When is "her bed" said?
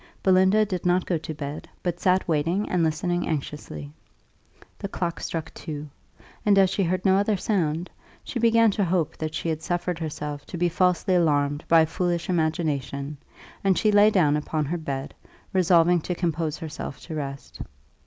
14.65-15.13